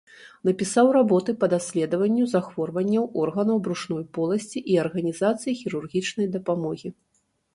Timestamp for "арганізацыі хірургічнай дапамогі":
4.85-6.89